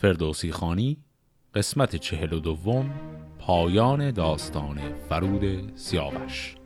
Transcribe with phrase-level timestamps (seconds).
[0.00, 0.98] فردوسی خانی
[1.54, 2.90] قسمت چهل و دوم
[3.38, 6.59] پایان داستان فرود سیاوش.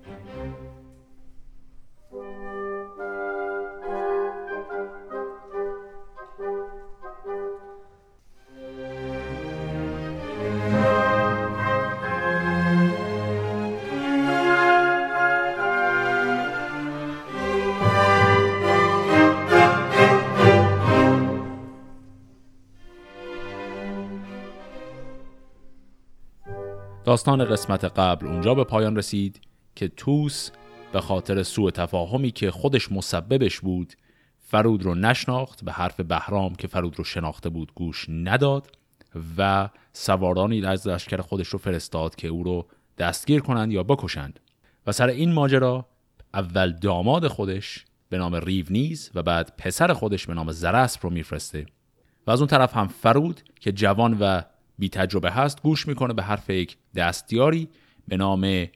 [27.15, 29.41] داستان قسمت قبل اونجا به پایان رسید
[29.75, 30.51] که توس
[30.93, 33.95] به خاطر سوء تفاهمی که خودش مسببش بود
[34.39, 38.77] فرود رو نشناخت به حرف بهرام که فرود رو شناخته بود گوش نداد
[39.39, 42.67] و سوارانی از لشکر خودش رو فرستاد که او رو
[42.99, 44.41] دستگیر کنند یا بکشند.
[44.87, 45.87] و سر این ماجرا
[46.35, 51.67] اول داماد خودش به نام ریونیز و بعد پسر خودش به نام زرسپ رو میفرسته.
[52.27, 54.43] و از اون طرف هم فرود که جوان و
[54.79, 57.69] بی تجربه هست گوش می‌کنه به حرف یک دستیاری
[58.09, 58.67] به نام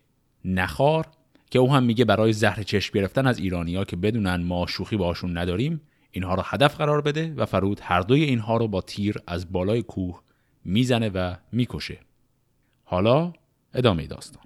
[0.44, 1.06] نخار
[1.50, 5.38] که او هم میگه برای زهر چشم گرفتن از ایرانیا که بدونن ما شوخی باشون
[5.38, 5.80] نداریم
[6.11, 9.83] اینها رو هدف قرار بده و فرود هر دوی اینها رو با تیر از بالای
[9.83, 10.22] کوه
[10.64, 11.98] می‌زنه و می‌کشه.
[12.84, 13.33] حالا
[13.74, 14.42] ادامه داستان.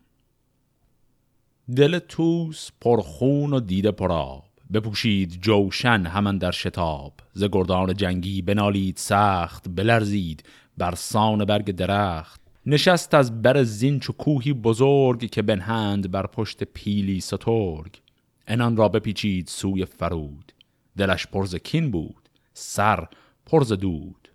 [1.77, 7.13] دل توس پرخون و دیده پراب بپوشید جوشن همان در شتاب.
[7.33, 10.43] ز گردان جنگی بنالید سخت بلرزید
[10.79, 12.42] بر سان برگ درخت.
[12.67, 18.01] نشست از بر زین چو کوهی بزرگ که بنهند بر پشت پیلی سترگ.
[18.47, 20.53] انان را بپیچید سوی فرود.
[20.97, 23.09] دلش پرز کین بود سر
[23.47, 24.29] پرز دود.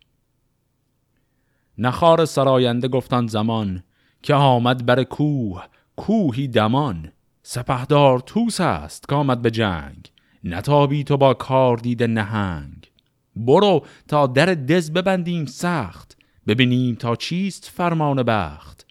[1.77, 3.83] نخار سراینده گفتان زمان
[4.21, 7.11] که آمد بر کوه کوهی دمان.
[7.43, 10.11] سپهدار توس است که آمد به جنگ
[10.43, 12.91] نتابی تو با کار دیده نهنگ.
[13.35, 16.16] برو تا در دز ببندیم سخت
[16.47, 18.85] ببینیم تا چیست فرمان بخت.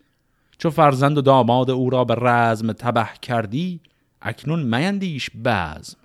[0.58, 3.80] چو فرزند و داماد او را به رزم تبه کردی
[4.22, 5.98] اکنون میندیش بزم.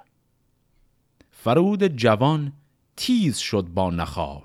[1.32, 2.54] فرود جوان
[2.96, 4.44] تیز شد با نخار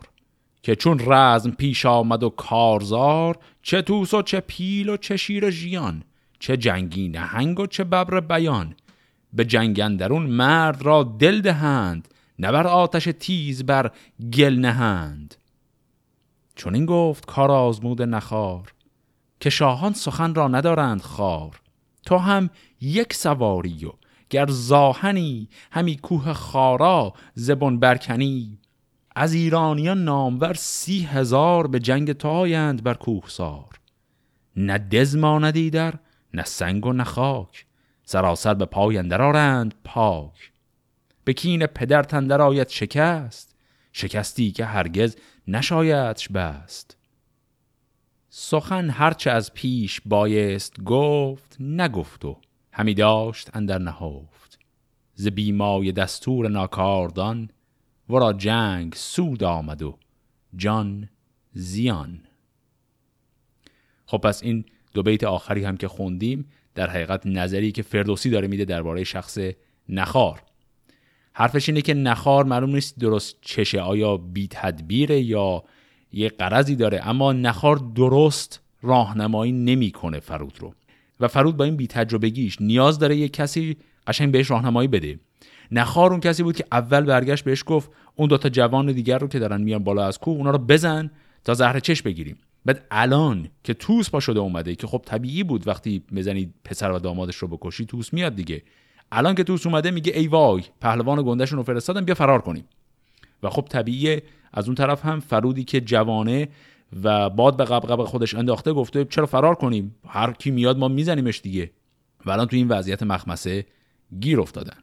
[0.62, 5.50] که چون رزم پیش آمد و کارزار چه توس و چه پیل و چه شیر
[5.50, 6.02] ژیان
[6.38, 8.74] چه جنگی نهنگ و چه ببر بیان.
[9.32, 12.08] به جنگندرون مرد را دل دهند
[12.38, 13.90] نه بر آتش تیز بر
[14.32, 15.34] گل نهند.
[16.56, 18.72] چون این گفت کار آزمود نخار
[19.40, 21.60] که شاهان سخن را ندارند خار.
[22.06, 22.50] تو هم
[22.80, 23.92] یک سواری و
[24.30, 28.58] گر زاهنی همی کوه خارا زبون برکنی.
[29.16, 33.80] از ایرانیان نامور سی هزار به جنگ تایند بر کوه سار.
[34.56, 35.94] نه دز ماندی در
[36.34, 37.66] نه سنگ و نه خاک
[38.04, 40.52] سراسر به پای آرند پاک.
[41.24, 43.56] به کین پدر تندر آید شکست
[43.92, 45.16] شکستی که هرگز
[45.48, 46.96] نشایدش بست.
[48.28, 52.40] سخن هرچه از پیش بایست گفت نگفت و
[52.72, 54.58] همی داشت اندر نهفت.
[55.14, 57.50] ز بیمای دستور ناکاردان
[58.08, 59.98] ورا جنگ سود آمد و
[60.56, 61.08] جان
[61.52, 62.20] زیان.
[64.06, 64.64] خب پس این
[64.94, 69.38] دو بیت آخری هم که خوندیم در حقیقت نظری که فردوسی داره میده درباره شخص
[69.88, 70.42] نخار.
[71.38, 75.64] حرفش اینه که نخار معلوم نیست درست چشه آیا بی تدبیره یا
[76.12, 77.08] یه قرضی داره.
[77.08, 80.74] اما نخار درست راهنمایی نمی‌کنه فرود رو.
[81.20, 83.76] و فرود با این بی تجربگیش نیاز داره یه کسی
[84.06, 85.18] قشنگ بهش راهنمایی بده.
[85.72, 89.38] نخار اون کسی بود که اول برگشت بهش گفت اون دوتا جوان دیگر رو که
[89.38, 91.10] دارن میان بالا از کوه اونا رو بزن
[91.44, 92.36] تا زهر چش بگیریم.
[92.64, 96.98] بعد الان که توس پا شده اومده که خب طبیعی بود وقتی بزنید پسر و
[96.98, 98.62] دامادش رو بکشی توس میاد دیگه.
[99.12, 102.64] الان که توس اومده میگه ای وای پهلوان گندشون رو فرستادن بیا فرار کنیم.
[103.42, 104.22] و خب طبیعیه
[104.52, 106.48] از اون طرف هم فرودی که جوانه
[107.02, 111.40] و باد به قبقب خودش انداخته گفته چرا فرار کنیم؟ هر کی میاد ما میزنیمش
[111.40, 111.70] دیگه.
[112.26, 113.66] و الان تو این وضعیت مخمسه
[114.20, 114.76] گیر افتادن.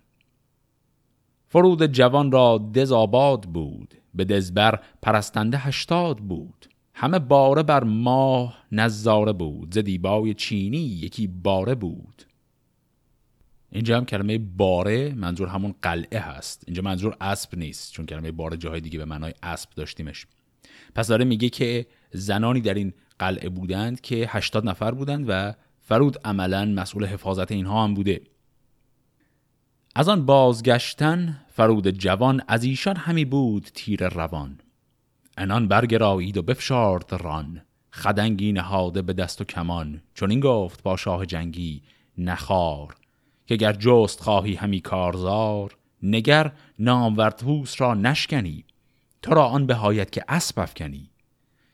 [1.47, 6.65] فرود جوان را دز آباد بود به دزبر پرستنده هشتاد بود.
[6.93, 12.23] همه باره بر ماه نزاره بود ز دیبای چینی یکی باره بود.
[13.73, 16.63] اینجا هم کلمه باره منظور همون قلعه هست.
[16.67, 20.27] اینجا منظور اسب نیست چون کلمه باره جاهای دیگه به معنای اسب داشتیمش.
[20.95, 26.17] پس داره میگه که زنانی در این قلعه بودند که 80 نفر بودند و فرود
[26.25, 28.21] عملا مسئول حفاظت اینها هم بوده.
[29.95, 34.59] از آن بازگشتن فرود جوان از ایشان همی بود تیر روان.
[35.37, 37.61] انان برگرایید و بفشارد ران.
[37.93, 40.01] خدنگی نهاده به دست و کمان.
[40.13, 41.81] چون این گفت با شاه جنگی
[42.17, 42.95] نخار
[43.45, 48.65] که گر جست خواهی همی کارزار نگر نامورتوس را نشکنی.
[49.21, 51.09] تو را آن بهایت که اسب افکنی.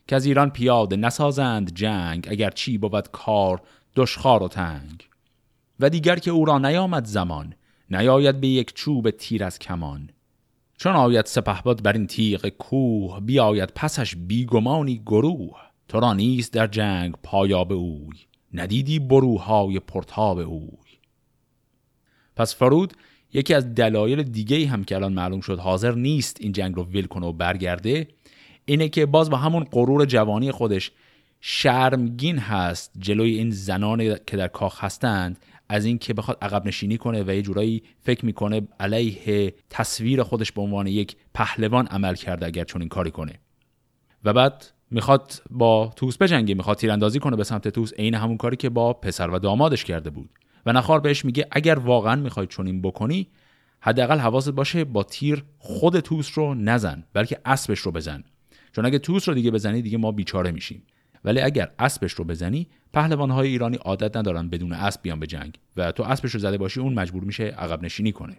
[0.07, 3.61] که از ایران پیاده نسازند جنگ اگر چی بود کار
[3.95, 5.09] دشخار و تنگ.
[5.79, 7.53] و دیگر که او را نیامد زمان
[7.89, 10.09] نیاید به یک چوب تیر از کمان.
[10.77, 15.55] چون آید سپهبد بر این تیغ کوه بیاید پسش بیگمانی گروه.
[15.87, 18.17] تو را نیست در جنگ پایاب اوی
[18.53, 20.88] ندیدی بروهای پرتاب اوی.
[22.39, 22.93] پس فرود
[23.33, 27.05] یکی از دلایل دیگه هم که الان معلوم شد حاضر نیست این جنگ رو ول
[27.05, 28.07] کنه و برگرده
[28.65, 30.91] اینه که باز با همون غرور جوانی خودش
[31.41, 35.39] شرمگین هست جلوی این زنان که در کاخ هستند
[35.69, 40.61] از اینکه بخواد عقب نشینی کنه و یه جورایی فکر می‌کنه علیه تصویر خودش به
[40.61, 43.39] عنوان یک پهلوان عمل کرده اگر چون این کاری کنه.
[44.23, 48.57] و بعد می‌خواد با توس بجنگه می‌خواد تیراندازی کنه به سمت توس عین همون کاری
[48.57, 50.29] که با پسر و دامادش کرده بود.
[50.71, 53.27] نخار بهش میگه اگر واقعا می‌خوای چنین بکنی
[53.81, 58.23] حداقل حواست باشه با تیر خود توس رو نزن بلکه اسبش رو بزن.
[58.71, 60.83] چون اگه توس رو دیگه بزنی دیگه ما بیچاره میشیم.
[61.23, 65.59] ولی اگر اسبش رو بزنی پهلوان های ایرانی عادت ندارن بدون اسب بیان به جنگ
[65.77, 68.37] و تو اسبش رو زده باشی اون مجبور میشه عقب نشینی کنه.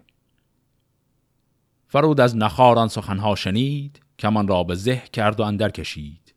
[1.87, 6.33] فرود از نخاران سخنها شنید کمان را به زه کرد و اندر کشید.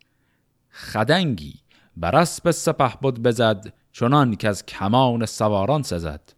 [0.70, 1.55] خدنگی
[1.96, 6.32] بر اسب سپه بود بزد چنان که از کمان سواران سزد.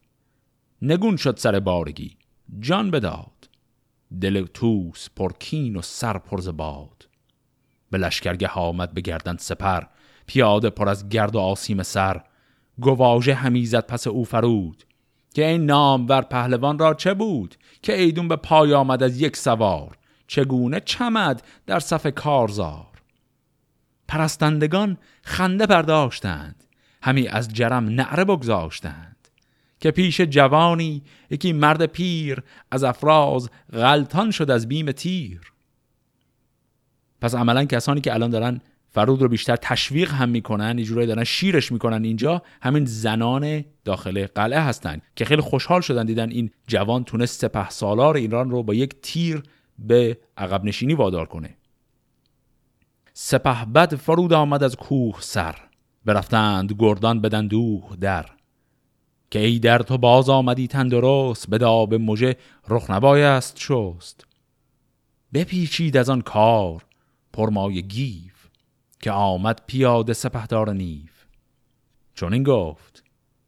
[0.83, 2.17] نگون شد سر بارگی
[2.61, 3.49] جان بداد.
[4.21, 7.09] دل توس پرکین و سر پرز باد.
[7.91, 9.83] به لشکرگه آمد به گردن سپر
[10.27, 12.23] پیاده پر از گرد و آسیم سر.
[12.81, 14.85] گواژه همیزد پس او فرود
[15.35, 19.99] که این نامور پهلوان را چه بود؟ که ایدون به پای آمد از یک سوار.
[20.27, 22.96] چگونه چمد در صف کارزار؟
[24.09, 26.65] پرستندگان خنده برداشتند
[27.03, 29.17] همی از جرم نعره بگذاشتند.
[29.81, 35.41] که پیش جوانی یکی مرد پیر از افراز غلطان شد از بیم تیر.
[37.21, 38.61] پس عملا کسانی که الان دارن
[38.91, 44.61] فرود رو بیشتر تشویق هم می‌کنن یه دارن شیرش می‌کنن اینجا همین زنان داخل قلعه
[44.61, 48.95] هستن که خیلی خوشحال شدن دیدن این جوان تونست سپه سالار ایران رو با یک
[49.03, 49.43] تیر
[49.79, 51.57] به عقب نشینی وادار کنه.
[53.19, 55.55] سپه بد فرود آمد از کوه سر.
[56.05, 58.27] برفتند گردان بدن دوه در.
[59.31, 62.37] که ای در تو باز آمدی تندرست به داب مژه
[62.69, 64.27] رخ نبایست شست.
[65.35, 66.85] بپیچید از آن کار
[67.33, 68.33] پرمای گیو
[69.01, 71.25] که آمد پیاده سپهدار نیف
[72.15, 73.05] چون این گفت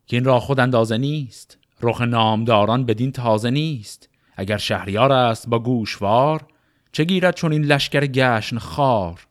[0.06, 4.08] که این را خود اندازه نیست رخ نامداران بدین تازه نیست.
[4.36, 6.46] اگر شهریار است با گوشوار
[6.92, 9.27] چه گیرد چون این لشکر گشن خار؟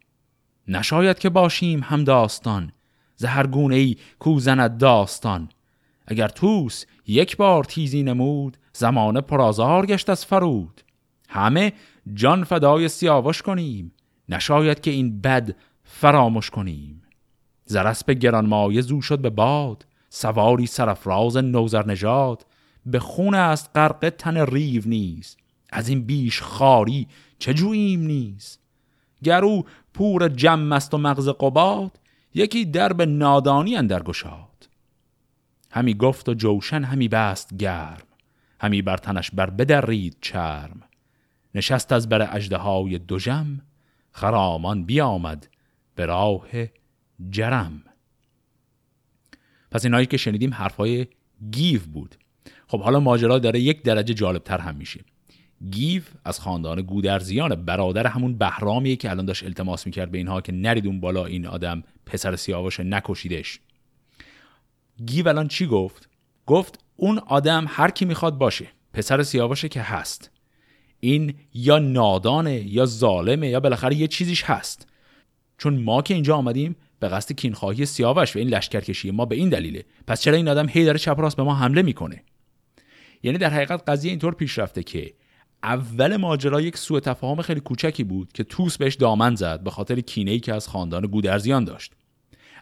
[0.67, 2.71] نشاید که باشیم هم داستان.
[3.15, 4.39] زهرگونه ای کو
[4.79, 5.49] داستان.
[6.07, 10.81] اگر توس یک بار تیزی نمود زمان پرازار گشت از فرود.
[11.29, 11.73] همه
[12.13, 13.93] جان فدای سیاوش کنیم.
[14.29, 17.01] نشاید که این بد فراموش کنیم.
[17.65, 19.85] زرسب گرانمایه زو شد به باد.
[20.09, 22.45] سواری سرفراز نوزر نژاد.
[22.85, 25.37] به خون است غرق تن ریو نیست
[25.69, 27.07] از این بیش خاری
[27.39, 28.59] چه جوییم نیست
[29.23, 31.99] گرو پور جم است و مغز قباد
[32.33, 34.69] یکی درب نادانی اندر گشاد.
[35.71, 38.07] همی گفت و جوشن همی بست گرم
[38.59, 40.81] همی بر تنش بر بدرید چرم.
[41.55, 43.61] نشست از بر اجده های دوژم
[44.11, 45.47] خرامان بیامد
[45.95, 46.47] به راه
[47.29, 47.83] جرم.
[49.71, 51.07] پس اینایی که شنیدیم حرفای
[51.51, 52.15] گیو بود.
[52.67, 55.03] خب حالا ماجرا داره یک درجه جالبتر هم میشه.
[55.71, 57.65] گیو از خاندان گودرزیان.
[57.65, 61.45] برادر همون بهرامیه که الان داشت التماس می‌کرد به اینها که نرید اون بالا این
[61.45, 63.59] آدم پسر سیاوش نکشیدش.
[65.05, 66.09] گیو الان چی گفت؟
[66.45, 70.31] گفت اون آدم هر کی می‌خواد باشه پسر سیاوشه که هست.
[70.99, 74.87] این یا نادانه یا ظالمه یا بالاخره یه چیزیش هست.
[75.57, 79.49] چون ما که اینجا آمدیم به قصد کینخواهی سیاوش و این لشکرکشی ما به این
[79.49, 79.85] دلیله.
[80.07, 82.23] پس چرا این آدم هی داره چپ راست به ما حمله می‌کنه؟
[83.23, 85.13] یعنی در حقیقت قضیه اینطور پیش رفته که
[85.63, 89.99] اول ماجرا یک سوء تفاهم خیلی کوچکی بود که توس بهش دامن زد به خاطر
[89.99, 91.93] کینه ای که از خاندان گودرزیان داشت.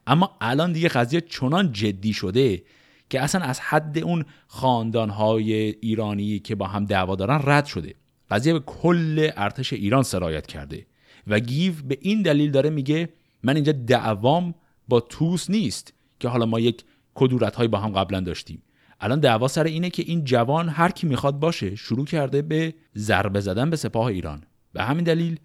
[0.08, 2.64] اما الان دیگه قضیه چنان جدی شده
[3.10, 7.96] که اصلا از حد اون خاندانهای ایرانی که با هم دعوا دارن رد شده.
[8.32, 10.86] قضیه به کل ارتش ایران سرایت کرده
[11.28, 13.10] و گیو به این دلیل داره میگه
[13.44, 14.56] من اینجا دعوام
[14.88, 16.84] با توس نیست که حالا ما یک
[17.14, 18.62] کدورت های با هم قبلا داشتیم.
[19.06, 23.40] الان دعوا سر اینه که این جوان هر کی می‌خواد باشه شروع کرده به ضربه
[23.40, 24.44] زدن به سپاه ایران.
[24.74, 25.40] به همین دلیل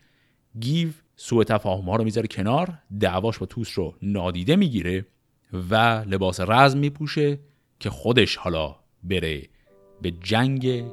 [0.60, 5.06] گیو سوء تفاهم ها رو می‌ذاره کنار دعواش با توس رو نادیده می‌گیره
[5.70, 5.74] و
[6.06, 7.38] لباس رزم میپوشه
[7.80, 9.42] که خودش حالا بره
[10.02, 10.84] به جنگ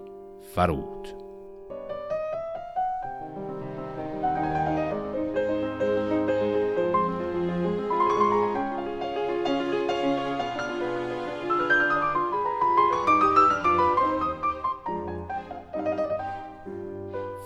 [0.56, 1.17] فرود.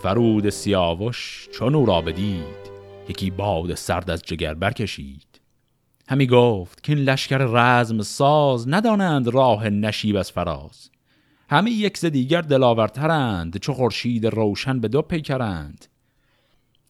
[0.04, 2.72] فرود سیاوش چون او را بدید
[3.10, 5.40] یکی باد سرد از جگر برکشید.
[6.10, 10.90] همی گفت که این لشکر رزم ساز ندانند راه نشیب از فراز.
[11.50, 15.86] همه یک ز دیگر دلاورترند چو خورشید روشن به دو پیکرند.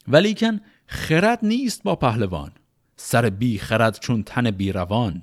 [0.07, 2.51] ولیکن خرد نیست با پهلوان
[2.95, 5.21] سر بی خرد چون تن بی روان.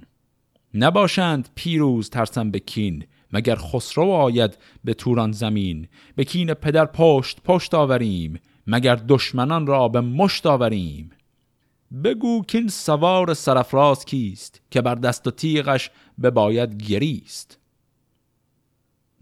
[0.75, 7.43] نباشند پیروز ترسم به کین مگر خسرو آید به توران زمین؟ به کین پدر پشت
[7.43, 11.11] پشت آوریم مگر دشمنان را به مشت آوریم؟
[12.05, 17.59] بگو کین سوار سرفراز کیست که بر دست و تیغش به باید گریست؟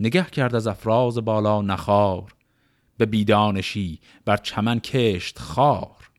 [0.00, 2.34] نگه کرد از افراز بالا نخار
[2.98, 6.10] به بیدانشی بر چمن کشت خار.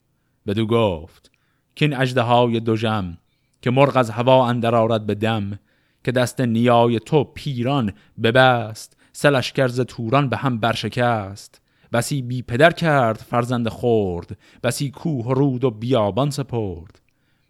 [0.47, 1.31] بدو گفت
[1.75, 3.17] کین اجده های دوژم
[3.61, 5.59] که مرغ از هوا اندر آرد به دم
[6.07, 11.61] که دست نیای تو پیران ببست سلش کرز توران به هم برشکست.
[11.93, 17.01] بسی بی پدر کرد فرزند خرد بسی کوه و رود و بیابان سپرد.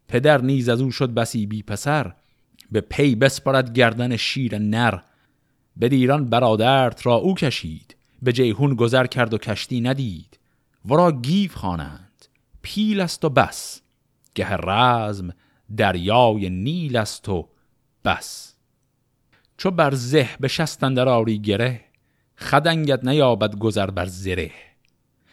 [0.08, 2.14] پدر نیز از او شد بسی بی پسر
[2.72, 5.00] به پی بسپرد گردن شیر نر.
[5.78, 10.40] به ایران برادرت را او کشید به جیحون گذر کرد و کشتی ندید.
[10.86, 12.26] ورا گیو خوانند
[12.62, 13.82] پیل است و بس
[14.36, 15.30] گه رزم
[15.78, 17.50] دریای نیل است و
[18.08, 18.54] بس.
[19.58, 21.82] چو بر زه به شستن در آری گره
[22.38, 24.52] خدنگت نیابد گذر بر زره.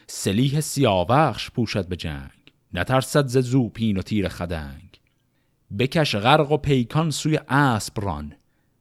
[0.07, 5.01] سلیح سیاوخش پوشد به جنگ نترسد ز زوپین و تیر خدنگ.
[5.79, 8.35] بکش غرق و پیکان سوی اسب ران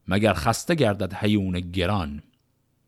[0.08, 2.24] مگر خسته گردد حیون گران.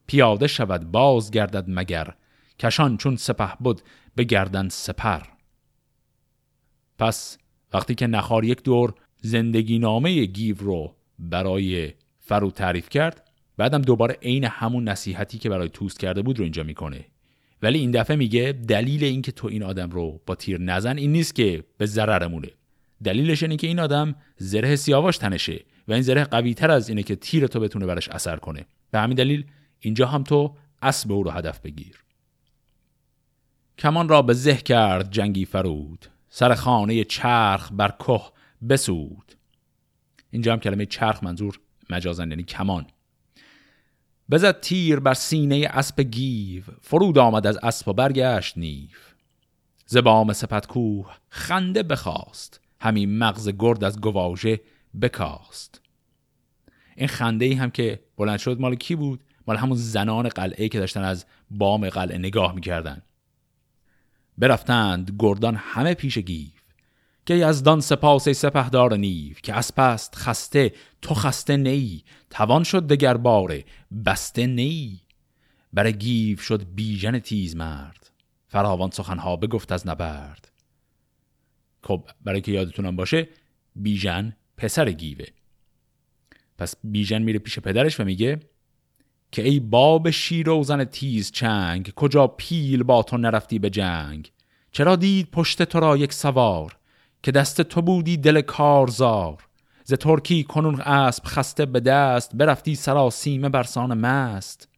[0.07, 2.15] پیاده شود باز گردد مگر
[2.59, 3.81] کشان چون سپه بود
[4.15, 5.21] به گردن سپر.
[6.99, 7.37] پس
[7.73, 8.93] وقتی که نخار یک دور
[9.25, 13.21] زندگی نامه گیو رو برای فرو تعریف کرد.
[13.57, 17.05] بعدم دوباره عین همون نصیحتی که برای توست کرده بود رو اینجا می‌کنه.
[17.61, 21.35] ولی این دفعه میگه دلیل اینکه تو این آدم رو با تیر نزن این نیست
[21.35, 22.49] که به ضررمونه.
[23.03, 27.03] دلیلش اینه که این آدم زره سیاواش تنشه و این زره قوی تر از اینه
[27.03, 28.65] که تیر تو بتونه برش اثر کنه.
[28.91, 29.45] به همین دلیل
[29.79, 32.03] اینجا هم تو اسب او رو هدف بگیر.
[33.77, 36.05] کمان را به زه کرد جنگی فرود.
[36.29, 38.34] سر خانه چرخ بر که
[38.69, 39.35] بسود.
[40.31, 41.59] اینجا هم کلمه چرخ منظور
[41.89, 42.85] مجازن یعنی کمان.
[44.31, 49.15] بزد تیر بر سینه اسب گیو فرود آمد از اسب و برگشت نیف
[49.85, 54.61] زبام سپت کوه خنده بخواست همین مغز گرد از گواژه
[55.01, 55.81] بکاست.
[56.95, 60.79] این خنده ای هم که بلند شد مال کی بود؟ مال همون زنان قلعه که
[60.79, 63.01] داشتن از بام قلعه نگاه می‌کردن.
[64.37, 66.17] برفتند گردان همه پیش
[67.25, 73.17] که یزدان سپاس سپهدار نیو که از پست خسته تو خسته نی توان شد دگر
[73.17, 73.65] باره
[74.05, 75.01] بسته نی.
[75.73, 78.11] بر گیف شد بیژن تیز مرد
[78.47, 80.51] فراوان سخنها بگفت از نبرد.
[81.83, 83.27] خب برای که یادتونم باشه
[83.75, 85.25] بیژن پسر گیوه
[86.57, 88.39] پس بیژن میره پیش پدرش و میگه
[89.31, 94.31] که ای باب شیر و زن تیز چنگ کجا پیل با تو نرفتی به جنگ؟
[94.71, 96.77] چرا دید پشت تو را یک سوار؟
[97.25, 99.47] که دست تو بودی دل کارزار.
[99.83, 104.69] ز ترکی کنون اسب خسته به دست برفتی سراسیمه برسان مست.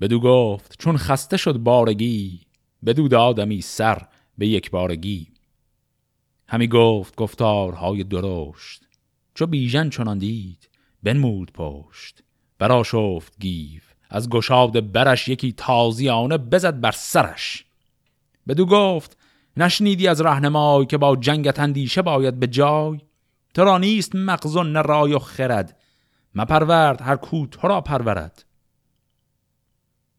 [0.00, 2.40] بدو گفت چون خسته شد بارگی
[2.86, 4.06] بدو دادمی سر
[4.38, 5.28] به یک بارگی.
[6.48, 8.82] همی گفت گفتارهای درشت.
[9.34, 10.68] چو بیژن چنان دید
[11.02, 12.22] بنمود پشت.
[12.58, 13.80] برا شفت گیو
[14.10, 17.64] از گشاد برش یکی تازیانه بزد بر سرش.
[18.48, 19.21] بدو گفت
[19.56, 23.00] نشنیدی از رهنمای که با جنگت اندیشه باید به جای؟
[23.54, 25.76] تو را نیست مغز و نه رای و خرد.
[26.34, 28.44] مپرورد هر کو تو را پرورد.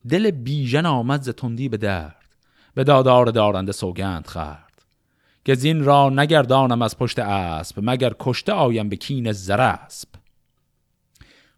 [0.10, 2.36] دل بیژن آمد ز تندی به درد.
[2.74, 4.86] به دادار دارنده سوگند خرد
[5.46, 10.10] که زین را نگردانم از پشت اسب مگر کشته آیم به کین زرسب.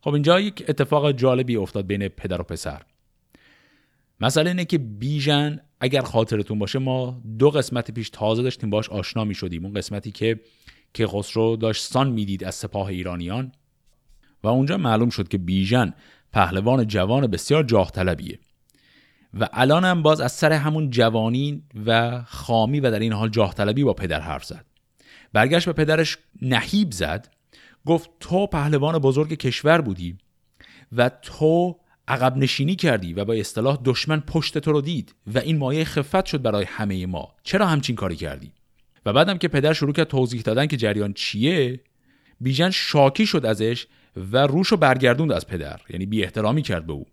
[0.01, 2.81] خب اینجا یک اتفاق جالبی افتاد بین پدر و پسر.
[4.19, 9.23] مسئله اینه که بیژن اگر خاطرتون باشه ما دو قسمت پیش تازه داشتیم باش آشنا
[9.23, 10.39] می شدیم اون قسمتی که
[10.93, 13.51] که خسرو داشت سان می‌دید از سپاه ایرانیان.
[14.43, 15.93] و اونجا معلوم شد که بیژن
[16.33, 18.39] پهلوان جوان بسیار جاه طلبیه
[19.39, 23.53] و الان هم باز از سر همون جوانی و خامی و در این حال جاه
[23.53, 24.65] طلبی با پدر حرف زد.
[25.33, 27.27] برگشت به پدرش نهیب زد.
[27.85, 30.17] گفت تو پهلوان بزرگ کشور بودی
[30.91, 35.57] و تو عقب نشینی کردی و با اصطلاح دشمن پشت تو رو دید و این
[35.57, 37.35] مایه خفت شد برای همه ما.
[37.43, 38.51] چرا همچین کاری کردی؟
[39.05, 41.79] و بعدم که پدر شروع کرد توضیح دادن که جریان چیه
[42.41, 43.87] بیژن شاکی شد ازش
[44.31, 47.05] و روش رو برگردوند از پدر یعنی بی احترامی کرد به او.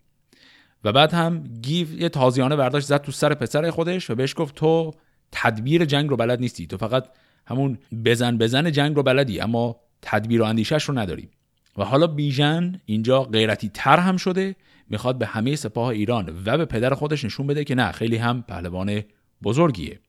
[0.85, 4.55] و بعد هم گیو یه تازیانه برداشت زد تو سر پسر خودش و بهش گفت
[4.55, 4.95] تو
[5.33, 6.67] تدبیر جنگ رو بلد نیستی.
[6.67, 7.09] تو فقط
[7.47, 11.29] همون بزن بزن جنگ رو بلدی اما تدبیر و اندیشش رو نداری.
[11.77, 14.57] و حالا بیژن اینجا غیرتی تر هم شده
[14.93, 18.43] می‌خواد به همه سپاه ایران و به پدر خودش نشون بده که نه خیلی هم
[18.43, 19.03] پهلوان
[19.43, 20.01] بزرگیه.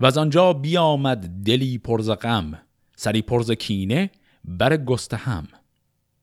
[0.00, 2.58] و از آنجا بیامد دلی پرز غم
[2.96, 4.10] سری پرز کینه
[4.44, 5.48] بر گستهم.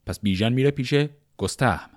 [0.06, 0.94] پس بیژن میره پیش
[1.38, 1.90] گستهم.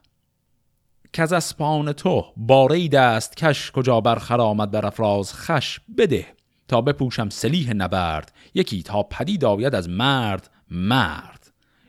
[1.13, 6.27] که از اسپان تو باره دست کش کجا برخر آمد بر افراز خش بده.
[6.69, 11.40] تا بپوشم سلیح نبرد یکی تا پدید آید از مرد مرد.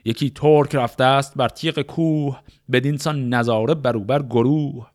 [0.06, 2.40] یکی ترک رفته است بر تیغ کوه
[2.72, 4.88] بدینسان نظاره بروبر گروه.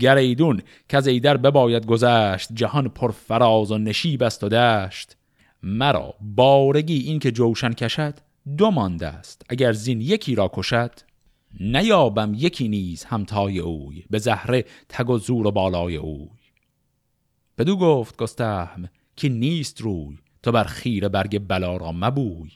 [0.00, 5.16] گریدون که از ایدر بباید گذشت جهان پر فراز و نشیب است و دشت.
[5.62, 8.14] مرا بارگی این که جوشن کشد
[8.56, 10.90] دو مانده است اگر زین یکی را کشد.
[11.60, 16.28] نیابم یکی نیز همتای اوی به زهره تگ و زور و بالای اوی.
[17.58, 22.50] بدو گفت گستهم که نیست روی تو بر خیر برگ بلا را مبوی.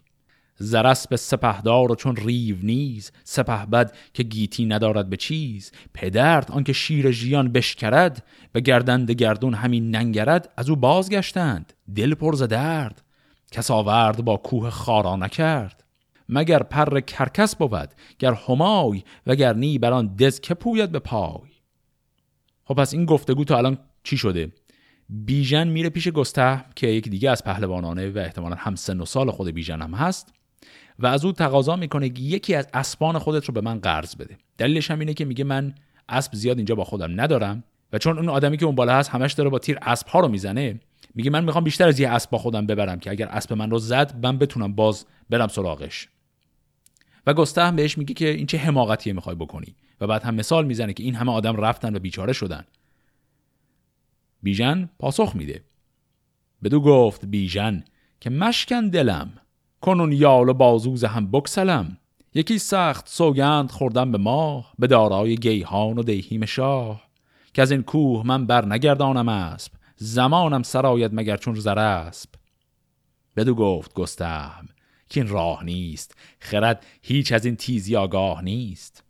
[0.58, 5.72] زرس به سپهدار و چون ریو نیز سپه بد که گیتی ندارد به چیز.
[5.94, 11.72] پدرت آنکه شیر ژیان بشکرد به گردند گردون همین ننگرد از او بازگشتند.
[11.94, 13.02] دل پر درد
[13.50, 15.84] کس آورد با کوه خارا نکرد.
[16.28, 17.88] مگر پر کرکس بود
[18.18, 21.50] گر همای وگر نی بر آن دز که پوید به پای؟
[22.64, 24.52] خب پس این گفتگو تا الان چی شده؟
[25.08, 29.30] بیژن میره پیش گسته که یک دیگه از پهلوانانه و احتمالا هم سن و سال
[29.30, 30.32] خود بیژن هم هست.
[30.98, 34.38] و از او تقاضا می‌کنه که یکی از اسبان خودت رو به من قرض بده.
[34.58, 35.74] دلیلش هم اینه که میگه من
[36.08, 39.32] اسب زیاد اینجا با خودم ندارم و چون اون آدمی که اون بالا هست همش
[39.32, 40.80] داره با تیر اسب ها رو می‌زنه
[41.14, 43.78] میگه من می‌خوام بیشتر از یه اسب با خودم ببرم که اگر اسب من رو
[43.78, 46.08] زد من بتونم باز برم سراغش.
[47.26, 50.66] و گسته هم بهش میگه که این چه حماقتیه می‌خوای بکنی؟ و بعد هم مثال
[50.66, 52.64] می‌زنه که این همه آدم رفتن و بیچاره شدن.
[54.42, 55.64] بیژن پاسخ میده.
[56.64, 57.84] بدو گفت بیژن
[58.20, 59.32] که مشکن دلم.
[59.80, 61.96] کنون یال و بازوز هم بکسلم.
[62.34, 67.08] یکی سخت سوگند خوردم به ماه به دارای گیهان و دیهیم شاه.
[67.54, 72.30] که از این کوه من بر نگردانم اسب زمانم سرایت مگر چون زر اسب.
[73.36, 74.68] بدو گفت گستهم
[75.08, 79.04] که این راه نیست خرد هیچ از این تیزی آگاه نیست.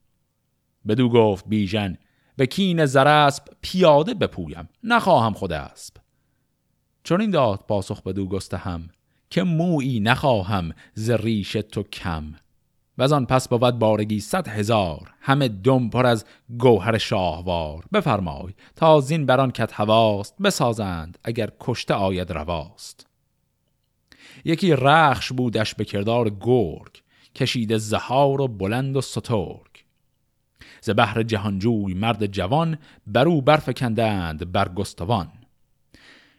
[0.88, 1.98] بدو گفت بیژن
[2.36, 5.94] به کین زراسب پیاده بپویم نخواهم خود اسب.
[7.04, 8.90] چون این داد پاسخ بدو گستهم
[9.30, 12.34] که مویی نخواهم ز ریش تو کم.
[12.98, 16.24] و از آن پس بود بارگی صد هزار همه دم پر از
[16.58, 17.84] گوهر شاهوار.
[17.92, 23.06] بفرمای تا زین بران کت هواست بسازند اگر کشته آید رواست.
[24.44, 27.02] یکی رخش بودش به کردار گرگ
[27.34, 29.84] کشیده زهار و بلند و سترگ.
[30.80, 35.32] ز بحر جهانجوی مرد جوان برو برفکندند بر گستوان.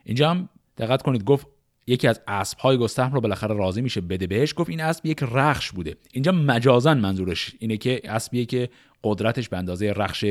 [0.03, 1.47] اینجا هم دقت کنید گفت
[1.89, 4.53] یکی از اسب های گستهم رو بالاخره راضی میشه بده بهش.
[4.57, 5.95] گفت این اسب یک رخش بوده.
[6.11, 8.69] اینجا مجازن منظورش اینه که اسبیه که
[9.03, 10.25] قدرتش به اندازه رخش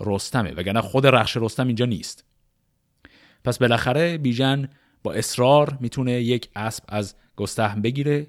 [0.00, 2.24] رستمه وگرنه خود رخش رستم اینجا نیست.
[3.44, 4.68] پس بالاخره بیژن
[5.02, 8.26] با اصرار می‌تونه یک اسب از گستهم بگیره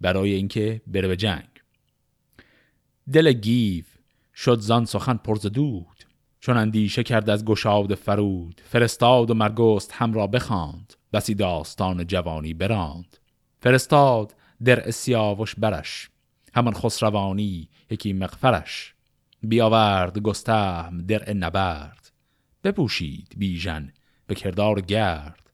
[0.00, 1.48] برای اینکه بره به جنگ.
[3.12, 3.84] دل گیو
[4.34, 6.04] شد زان سخن پرز دود
[6.40, 10.94] چون اندیشه کرد از گشاد فرود فرستاد و مرگست هم را بخواند.
[11.14, 13.16] بسی داستان جوانی براند.
[13.60, 16.10] فرستاد در سیاوش برش.
[16.54, 18.94] همان خسروانی یکی مغفرش.
[19.42, 22.12] بیاورد گستهم در نبرد.
[22.64, 23.92] بپوشید بیژن
[24.26, 25.50] به کردار گرد.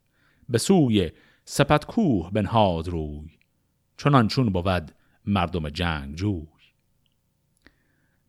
[0.48, 1.10] به سوی
[1.44, 3.30] سپت کوه بنهاد روی.
[3.96, 4.92] چنان چون بود
[5.26, 6.46] مردم جنگ جوی.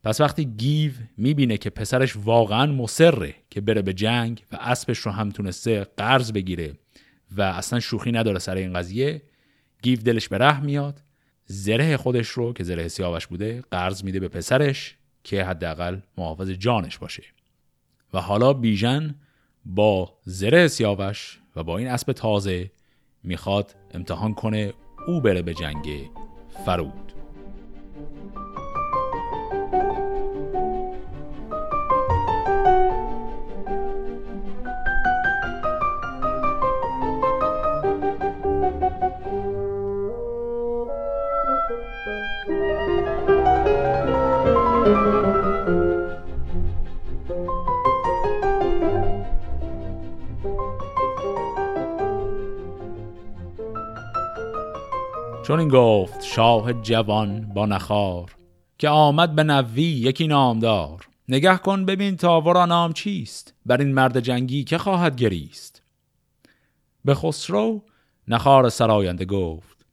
[0.04, 5.12] پس وقتی گیو می‌بینه که پسرش واقعا مصره که بره به جنگ و اسبش رو
[5.12, 6.74] هم تونسته قرض بگیره
[7.36, 9.22] و اصلا شوخی نداره سر این قضیه.
[9.82, 11.02] گیو دلش به ره میاد.
[11.46, 16.98] زره خودش رو که زره سیاوش بوده قرض میده به پسرش که حداقل محافظ جانش
[16.98, 17.22] باشه.
[18.14, 19.14] و حالا بیژن
[19.64, 22.70] با زره سیاوش و با این اسب تازه
[23.22, 24.72] می‌خواد امتحان کنه
[25.06, 26.10] او بره به جنگ
[26.64, 27.21] فرود.
[55.42, 58.34] چون این گفت شاه جوان با نخار
[58.78, 61.08] که آمد به نوی یکی نامدار.
[61.28, 65.82] نگه کن ببین تا ورا نام چیست بر این مرد جنگی که خواهد گریست.
[67.04, 67.82] به خسرو
[68.28, 69.86] نخار سراینده گفت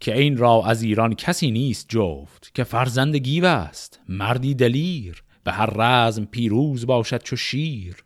[0.00, 5.52] که این را از ایران کسی نیست جفت که فرزند گیو است مردی دلیر به
[5.52, 8.04] هر رزم پیروز باشد چو شیر.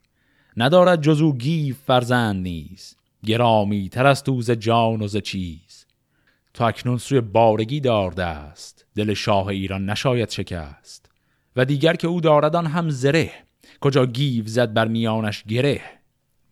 [0.56, 5.85] ندارد جزو گیو فرزند نیست گرامی تر از توز جان و ز چیز.
[6.56, 8.86] تا اکنون سوی بارگی دارده است.
[8.94, 11.10] دل شاه ایران نشاید شکست.
[11.56, 13.30] و دیگر که او داردان هم زره.
[13.80, 15.80] کجا گیو زد بر میانش گره.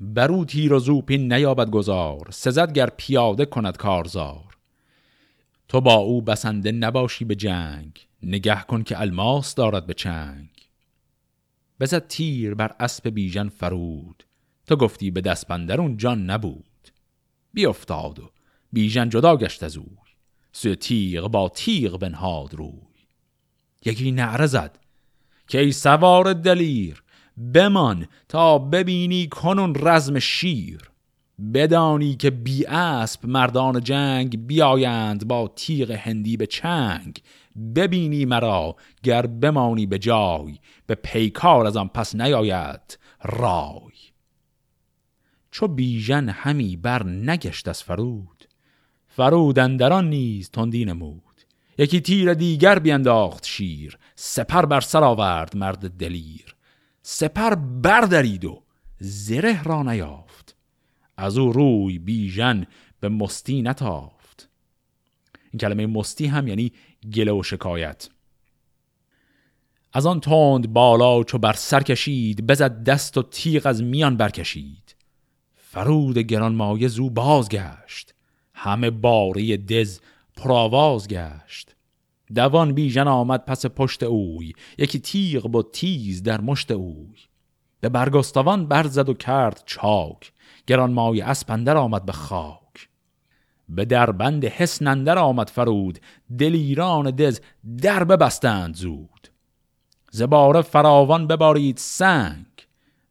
[0.01, 4.57] برو تیر و زوپین نیابد گذار سزد گر پیاده کند کارزار.
[5.69, 8.07] تو با او بسنده نباشی به جنگ.
[8.23, 10.51] نگه کن که الماس دارد به چنگ.
[11.81, 14.25] بزد تیر بر اسب بیژن فرود.
[14.67, 16.89] تو گفتی به دست اون جان نبود.
[17.53, 18.34] بیافتاد و
[18.75, 19.97] بیژن جدا گشت از اوی.
[20.53, 23.05] سوی تیغ با تیغ بنهاد روی.
[23.85, 24.79] یکی نعره زد.
[25.49, 27.03] که ای سوار دلیر
[27.55, 30.91] بمان تا ببینی کنون رزم شیر.
[31.55, 37.23] بدانی که بی اسب مردان جنگ بیایند با تیغ هندی به چنگ.
[37.77, 43.93] ببینی مرا گر بمانی به جای به پیکار از آن پس نیاید رای.
[45.51, 48.45] چو بیژن همی بر نگشت از فرود
[49.17, 51.23] فرود اندران نیز تندی نمود.
[51.79, 56.57] یکی تیر دیگر بینداخت شیر سپر بر سر آورد مرد دلیر.
[57.03, 58.63] سپر بردرید و
[58.99, 60.57] زره را نیافت.
[61.17, 62.67] از او روی بیژن
[63.01, 64.49] به مستی نتافت.
[65.53, 66.73] این کلمه مستی هم یعنی
[67.15, 68.09] گله و شکایت.
[69.93, 74.97] از آن تند بالا چو بر سر کشید بزد دست و تیغ از میان برکشید.
[75.55, 78.14] فرود گرانمایه زو بازگشت.
[78.65, 80.01] همه باری دز
[80.37, 81.77] پرآواز گشت.
[82.35, 87.17] دوان بیژن آمد پس پشت اوی یکی تیغ با تیز در مشت اوی.
[87.81, 90.33] به برگستوان برزد و کرد چاک
[90.67, 92.89] گرانمایه اسپندر آمد به خاک.
[93.69, 95.99] به دربند حسنندر آمد فرود
[96.39, 97.41] دلیران دز
[97.83, 99.29] در ببستند زود.
[100.11, 102.47] زباره فراوان ببارید سنگ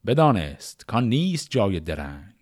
[0.05, 2.33] بدانست کان نیست جای درنگ.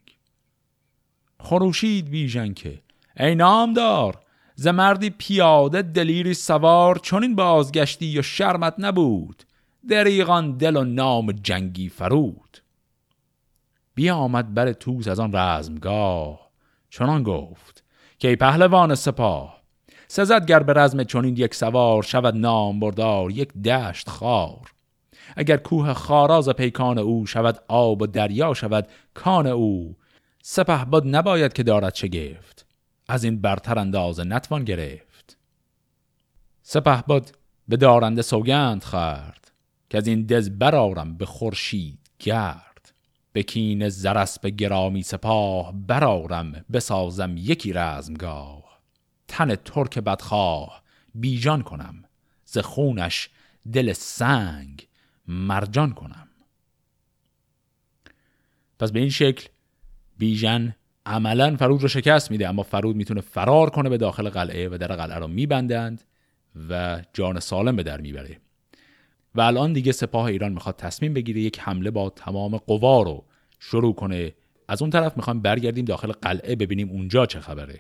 [1.39, 2.81] خروشید بیژن که
[3.21, 4.19] ای نامدار
[4.55, 9.43] ز مردی پیاده دلیری سوار چون این بازگشتی و شرمت نبود.
[9.89, 12.57] دریغان دل و نام جنگی فرود.
[13.95, 16.51] بیا آمد بر توس از آن رزمگاه.
[16.89, 17.83] چنان گفت
[18.19, 19.61] که ای پهلوان سپاه
[20.07, 24.73] سزد گر به رزم چنین یک سوار شود نام بردار یک دشت خار.
[25.35, 29.95] اگر کوه خاراز پیکان او شود آب و دریا شود کان او.
[30.43, 32.60] سپه باد نباید که دارد گفت.
[33.11, 35.37] از این برتر اندازه نتوان گرفت.
[36.61, 39.51] سپه باد به دارنده سوگند خرد
[39.89, 42.93] که از این دز برارم به خورشید گرد.
[43.33, 48.81] به کین زرس به گرامی سپاه برارم بسازم یکی رزمگاه.
[49.27, 50.83] تن ترک بدخواه
[51.15, 52.03] بیجان کنم
[52.45, 53.29] ز خونش
[53.73, 54.87] دل سنگ
[55.27, 56.27] مرجان کنم.
[58.79, 59.47] پس به این شکل
[60.17, 64.77] بیژن عملا فرود رو شکست میده اما فرود می‌تونه فرار کنه به داخل قلعه و
[64.77, 66.03] در قلعه رو میبندند
[66.69, 68.37] و جان سالم به در می‌بره.
[69.35, 73.25] و الان دیگه سپاه ایران می‌خواد تصمیم بگیره یک حمله با تمام قوا رو
[73.59, 74.33] شروع کنه.
[74.67, 77.79] از اون طرف می‌خوایم برگردیم داخل قلعه ببینیم اونجا چه خبره.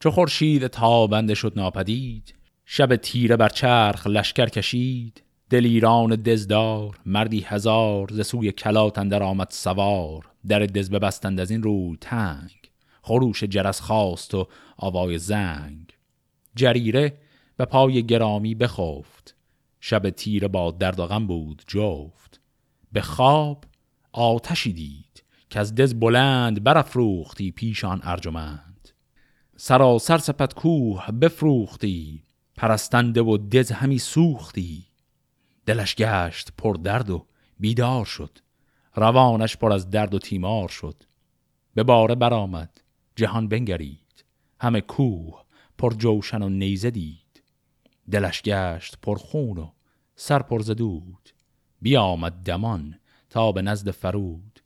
[0.00, 2.34] چو خورشید تابنده شد ناپدید
[2.64, 5.22] شب تیره بر چرخ لشکر کشید.
[5.50, 10.31] دلیران دزدار مردی هزار ز سوی کلات اندر آمد سوار.
[10.48, 12.70] در دز ببستند از این روی تنگ.
[13.02, 15.96] خروش جرس خواست و آوای زنگ.
[16.56, 17.18] جریره
[17.56, 19.36] به پای گرامی بخفت.
[19.80, 22.40] شب تیره با درد و غم بود جفت.
[22.92, 23.64] به خواب
[24.12, 28.88] آتشی دید که از دز بلند برافروختی پیشان ارجمند.
[29.56, 32.24] سراسر سپت کوه بفروختی
[32.56, 34.86] پرستنده و دز همی سوختی.
[35.66, 37.26] دلش گشت پر درد و
[37.60, 38.38] بیدار شد.
[38.94, 41.02] روانش پر از درد و تیمار شد.
[41.74, 42.80] به باره برآمد.
[43.16, 44.24] جهان بنگرید.
[44.60, 45.44] همه کوه
[45.78, 47.42] پر جوشن و نیزه دید.
[48.10, 49.70] دلش گشت پر خون و
[50.16, 51.28] سر پر زدود.
[51.80, 52.98] بیامد دمان
[53.30, 54.60] تا به نزد فرود.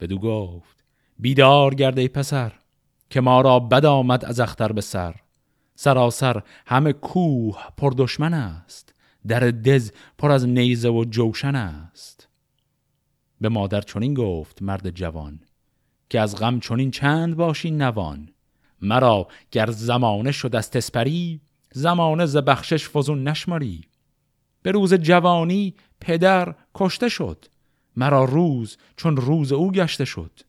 [0.00, 0.84] بدو گفت
[1.18, 2.52] بیدار گرده پسر
[3.10, 5.16] که ما را بد آمد از اختر به سر.
[5.74, 8.94] سراسر همه کوه پر دشمن است.
[9.26, 12.19] در دز پر از نیزه و جوشن است.
[13.40, 15.40] به مادر چنین گفت مرد جوان
[16.08, 18.28] که از غم چنین چند باشی نوان؟
[18.82, 21.40] مرا گر زمانه شد از تسپری
[21.72, 23.84] زمانه ز بخشش فزون نشماری
[24.62, 27.44] به روز جوانی پدر کشته شد
[27.96, 30.40] مرا روز چون روز او گشته شد.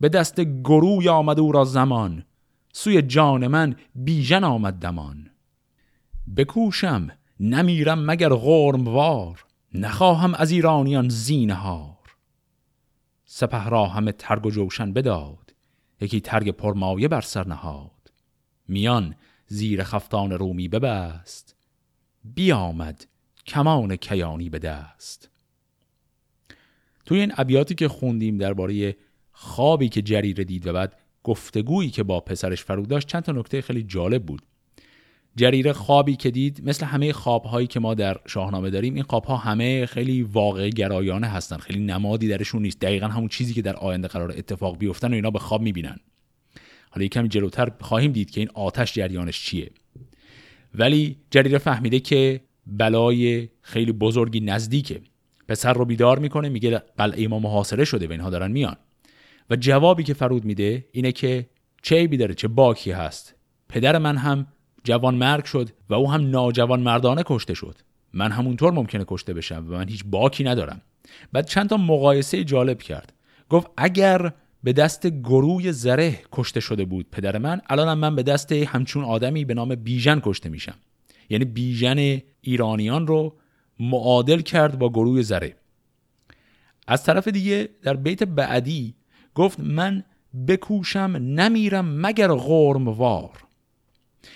[0.00, 2.24] به دست گروی آمد او را زمان
[2.72, 5.30] سوی جان من بیژن آمد دمان.
[6.36, 7.08] بکوشم
[7.40, 11.89] نمیرم مگر غرم وار نخواهم از ایرانیان زینهار.
[13.32, 15.54] سپه را همه ترگ و جوشن بداد.
[16.00, 18.12] یکی ترگ پرمایه بر سر نهاد.
[18.68, 19.14] میان
[19.46, 21.56] زیر خفتان رومی ببست.
[22.24, 23.06] بیامد
[23.46, 25.30] کمان کیانی به دست.
[27.06, 28.96] توی این ابیاتی که خوندیم درباره
[29.32, 33.62] خوابی که جریره دید و بعد گفتگویی که با پسرش فرود داشت چند تا نکته
[33.62, 34.42] خیلی جالب بود.
[35.36, 39.86] جریره خوابی که دید مثل همه خوابهایی که ما در شاهنامه داریم این خوابها همه
[39.86, 41.56] خیلی واقع گرایانه هستن.
[41.56, 42.80] خیلی نمادی درشون نیست.
[42.80, 45.96] دقیقا همون چیزی که در آینده قرار اتفاق بیفتن و اینا به خواب می‌بینن.
[46.90, 49.70] حالا یکم جلوتر خواهیم دید که این آتش جریانش چیه.
[50.74, 55.00] ولی جریره فهمیده که بلای خیلی بزرگی نزدیکه.
[55.48, 58.76] پسر رو بیدار می‌کنه میگه قلعه ما محاصره شده و اینها دارن میان.
[59.50, 61.46] و جوابی که فرود میده اینه که
[61.82, 63.34] چه عیبی چه باکی هست.
[63.68, 64.46] پدر من هم
[64.84, 67.76] جوان مرگ شد و او هم ناجوان مردانه کشته شد.
[68.12, 70.80] من همونطور ممکنه کشته بشم و من هیچ باکی ندارم.
[71.32, 73.12] بعد چند تا مقایسه جالب کرد.
[73.48, 74.32] گفت اگر
[74.64, 79.44] به دست گروی زره کشته شده بود پدر من الانم من به دست همچون آدمی
[79.44, 80.74] به نام بیژن کشته میشم.
[81.30, 83.36] یعنی بیژن ایرانیان رو
[83.80, 85.56] معادل کرد با گروه زره.
[86.86, 88.94] از طرف دیگه در بیت بعدی
[89.34, 90.04] گفت من
[90.48, 93.30] بکوشم نمیرم مگر غرموار.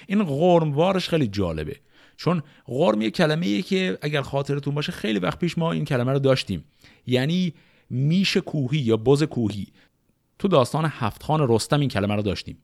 [0.07, 1.77] این غرموارش خیلی جالبه.
[2.17, 6.13] چون غرم یه کلمه ایه که اگر خاطرتون باشه خیلی وقت پیش ما این کلمه
[6.13, 6.65] رو داشتیم.
[7.07, 7.55] یعنی
[7.91, 9.67] میش کوهی یا بز کوهی.
[10.39, 12.59] تو داستان هفتخان رستم این کلمه رو داشتیم.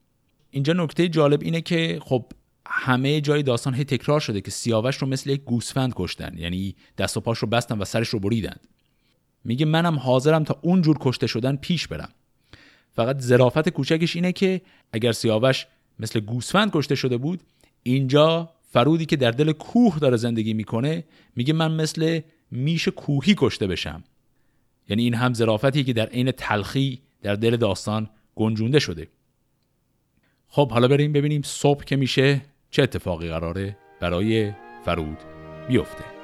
[0.51, 2.27] اینجا نکته جالب اینه که خب
[2.67, 6.39] همه جای داستان هی تکرار شده که سیاوش رو مثل یک گوسفند کشتن.
[6.39, 8.57] یعنی دست و پاش رو بستن و سرش رو بریدن.
[9.45, 12.13] میگه منم حاضرم تا اونجور کشته شدن پیش برم.
[12.93, 14.61] فقط ظرافت کوچکش اینه که
[14.93, 15.67] اگر سیاوش
[16.01, 17.41] مثل گوسفند کشته شده بود
[17.83, 21.05] اینجا فرودی که در دل کوه داره زندگی می‌کنه
[21.37, 24.05] میگه من مثل میش کوهی کشته بشم.
[24.89, 29.09] یعنی این هم ظرافتی که در عین تلخی در دل داستان گنجونده شده.
[30.49, 34.53] خب حالا بریم ببینیم صبح که میشه چه اتفاقی قراره برای
[34.85, 35.19] فرود
[35.69, 36.20] بیفته.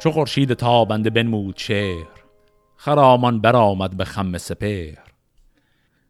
[0.00, 2.06] چو خورشید تابنده بنمود شهر
[2.76, 4.98] خرامان برآمد به خم سپهر.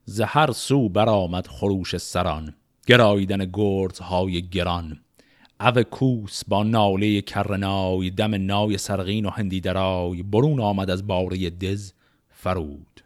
[0.04, 2.54] ز هر سو برآمد خروش سران
[2.86, 3.50] گراییدن
[4.02, 5.00] های گران.
[5.60, 11.50] او کوس با ناله کرنای دم نای سرغین و هندی درای برون آمد از باره
[11.50, 11.92] دز
[12.28, 13.00] فرود.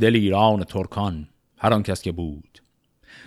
[0.00, 2.62] دل ایران ترکان هر آن کس که بود.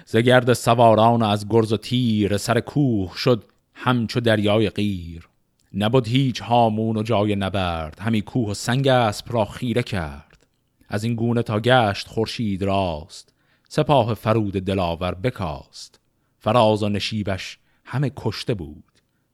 [0.05, 3.43] ز گرد سواران از گرز و تیر سر کوه شد
[3.73, 5.29] همچو دریای غیر
[5.73, 10.47] نبود هیچ هامون و جای نبرد همی کوه و سنگ اسب را خیره کرد.
[10.87, 13.33] از این گونه تا گشت خورشید راست
[13.69, 15.99] سپاه فرود دلاور بکاست.
[16.39, 18.83] فراز و نشیبش همه کشته بود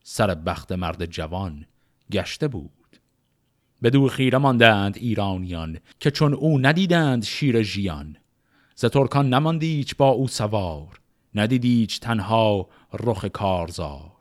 [0.04, 1.66] سر بخت مرد جوان
[2.12, 2.72] گشته بود.
[3.84, 8.18] دو خیره ماندند ایرانیان که چون او ندیدند شیر ژیان.
[8.76, 11.00] ز ترکان نماندیچ با او سوار
[11.36, 14.15] ندیدیچ تنها رخ کارزار.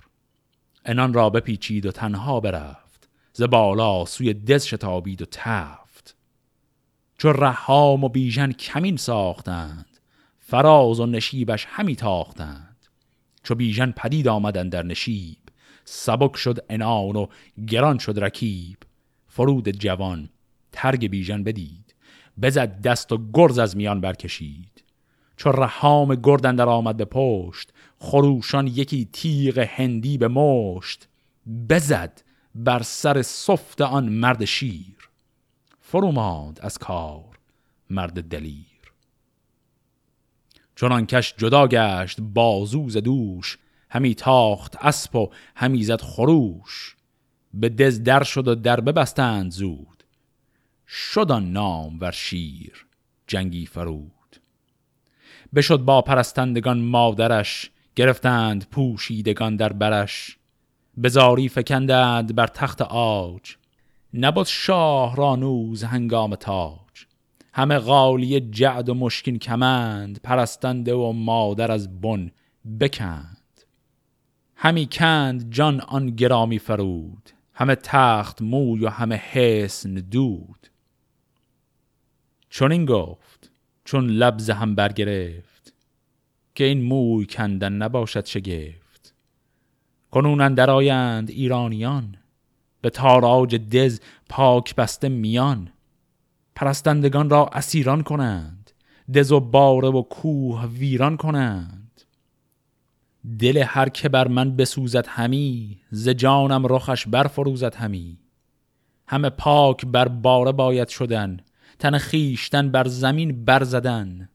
[0.85, 6.17] انان را بپیچید و تنها برفت ز بالا سوی دز شتابید و تفت.
[7.19, 9.99] چو رهام و بیژن کمین ساختند
[10.39, 12.77] فراز و نشیبش همی تاختند.
[13.43, 15.39] چو بیژن پدید آمدن در نشیب
[15.85, 17.27] سبک شد انان و
[17.67, 18.79] گران شد رکیب.
[19.29, 20.29] فرود جوان
[20.73, 21.95] ترگ بیژن بدید
[22.43, 24.74] بزد دست و گرز از میان برکشید.
[25.37, 31.09] چو رهام گردن در آمد به پشت خروشان یکی تیغ هندی به مشت
[31.71, 32.23] بزد
[32.55, 35.11] بر سر صفت آن مرد شیر.
[35.81, 37.39] فروماند از کار
[37.91, 38.65] مرد دلیر.
[40.77, 43.59] چنان کش جدا گشت بازوز دوش
[43.91, 46.97] همی تاخت اسب و همی زد خروش.
[47.55, 50.05] به دز در شد و در ببستند زود.
[50.87, 52.87] شد آن نام ور شیر
[53.27, 54.24] جنگی فرود
[55.55, 60.39] بشد با پرستندگان مادرش گرفتند پوشیدگان در برش.
[61.03, 63.57] بزاری فکندند بر تخت آج
[64.15, 66.79] نبود شاه رانوز هنگام تاج.
[67.53, 72.31] همه غالی جعد و مشکین کمند پرستنده و مادر از بن
[72.81, 73.39] بکند.
[74.57, 77.31] همی کند جان آن گرامی فرود.
[77.55, 80.67] همه تخت موی و همه حسن دود.
[82.49, 83.34] چون این گفت.
[83.85, 85.73] چون لبز هم برگرفت
[86.55, 89.15] که این موی کندن نباشد شگفت.
[90.11, 92.17] کنون آیند ایرانیان
[92.81, 95.73] به تاراج دز پاک بسته میان.
[96.55, 98.71] پرستندگان را اسیران کنند
[99.15, 102.01] دز و باره و کوه ویران کنند.
[103.39, 108.19] دل هر که بر من بسوزد همی ز جانم رخش برفروزد همی.
[109.07, 111.37] همه پاک بر باره باید شدن
[111.79, 114.29] تن خیشتن بر زمین برزدن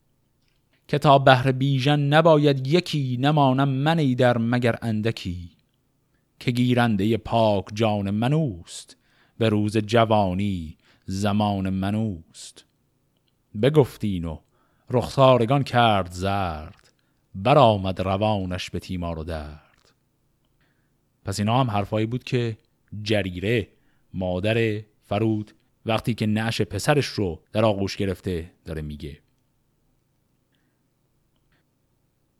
[0.88, 5.50] که تا بهر بیژن نباید یکی نمانم من در مگر اندکی
[6.40, 8.98] که گیرنده پاک جان منوست
[9.38, 12.66] به روز جوانی زمان منوست.
[13.62, 14.40] بگفتین و
[14.90, 16.92] رخسارگان کرد زرد
[17.36, 19.94] برآمد روانش به تیمار و درد.
[21.26, 22.58] پس اینا هم حرفایی بود که
[23.04, 23.68] جریره
[24.14, 25.52] مادر فرود
[25.86, 29.20] وقتی که نعش پسرش رو در آغوش گرفته داره میگه.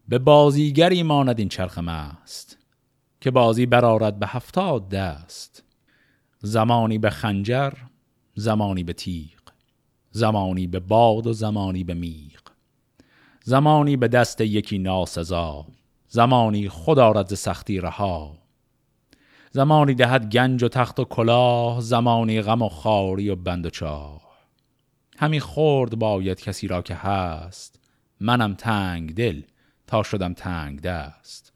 [0.08, 2.58] به بازیگری ماند این چرخ است
[3.22, 5.64] که بازی برارد به هفتاد دست.
[6.40, 7.74] زمانی به خنجر
[8.36, 9.40] زمانی به تیغ.
[10.12, 12.42] زمانی به باد و زمانی به میغ.
[13.44, 15.66] زمانی به دست یکی ناسزا.
[16.08, 18.39] زمانی خود آرد سختی رها.
[19.52, 24.22] زمانی دهد گنج و تخت و کلاه زمانی غم و خاری و بند و چاه.
[25.18, 27.80] همی خورد باید کسی را که هست
[28.20, 29.42] منم تنگ دل
[29.88, 31.54] تا شدم تنگ دست.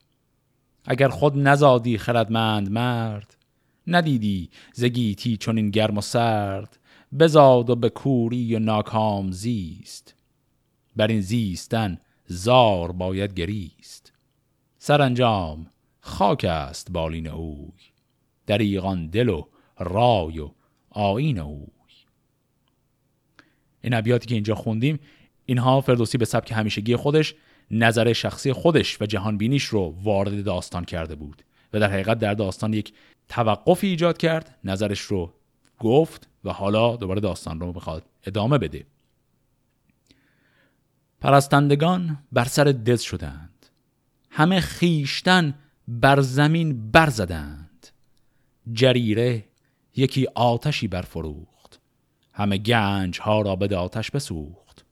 [0.85, 3.35] اگر خود نزادی خردمند مرد
[3.87, 6.79] ندیدی زگیتی چون این گرم و سرد
[7.19, 10.15] بزاد و به کوری و ناکام زیست.
[10.95, 14.13] بر این زیستن زار باید گریست.
[14.77, 15.67] سرانجام
[16.05, 17.71] خاک است بالین اوی.
[18.47, 19.47] دریغان دل و
[19.79, 20.51] رای و
[20.89, 21.67] آین اوی.
[23.81, 24.99] این ابیاتی که اینجا خوندیم
[25.45, 27.35] اینها فردوسی به سبک همیشگی خودش
[27.71, 32.33] نظر شخصی خودش و جهان بینیش رو وارد داستان کرده بود و در حقیقت در
[32.33, 32.93] داستان یک
[33.29, 35.33] توقفی ایجاد کرد نظرش رو
[35.79, 38.85] گفت و حالا دوباره داستان رو می‌خواد ادامه بده.
[41.21, 43.65] پرستندگان بر سر دز شدند.
[44.29, 45.53] همه خیشتن
[45.87, 47.87] بر زمین برزدند
[48.73, 49.45] جریره
[49.95, 51.79] یکی آتشی برفروخت.
[52.33, 54.85] همه گنج ها را به آتش بسوخت.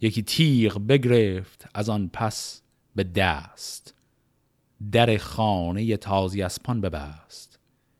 [0.00, 2.62] یکی تیغ بگرفت از آن پس
[2.94, 3.94] به دست.
[4.92, 7.58] در خانه تازی اسپان ببست.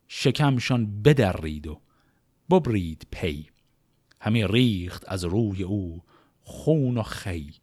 [0.08, 1.80] شکمشان بدرید و
[2.50, 3.46] ببرید پی.
[4.20, 6.02] همی ریخت از روی او
[6.42, 7.54] خون و خی.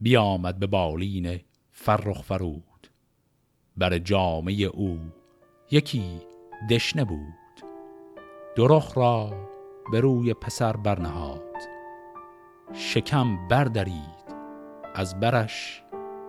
[0.00, 2.67] بیامد به بالین فرخ فرود
[3.78, 4.98] بر جامعه او.
[5.70, 6.22] یکی
[6.70, 7.68] دشنه بود.
[8.56, 9.32] درخ را
[9.92, 11.54] به روی پسر برنهاد.
[12.72, 14.18] شکم بردرید.
[14.94, 15.82] از برش